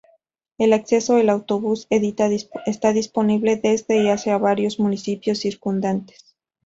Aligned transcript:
El 0.57 0.73
acceso 0.73 1.17
al 1.17 1.29
autobús 1.29 1.85
está 1.91 2.91
disponible 2.93 3.57
desde 3.57 3.97
y 4.01 4.07
hacia 4.09 4.39
varios 4.39 4.79
municipios 4.79 5.37
circundantes. 5.37 6.35